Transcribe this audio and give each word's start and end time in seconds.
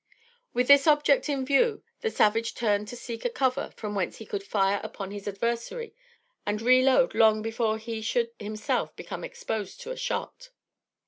With 0.51 0.67
this 0.67 0.87
object 0.87 1.29
in 1.29 1.45
view, 1.45 1.83
the 1.99 2.09
savage 2.09 2.55
turned 2.55 2.87
to 2.87 2.95
seek 2.95 3.23
a 3.23 3.29
cover 3.29 3.71
from 3.77 3.93
whence 3.93 4.17
he 4.17 4.25
could 4.25 4.41
fire 4.43 4.81
upon 4.83 5.11
his 5.11 5.27
adversary 5.27 5.93
and 6.43 6.59
reload 6.59 7.13
long 7.13 7.43
before 7.43 7.77
he 7.77 8.01
should 8.01 8.31
himself 8.39 8.95
become 8.95 9.23
exposed 9.23 9.79
to 9.81 9.91
a 9.91 9.95
shot. 9.95 10.49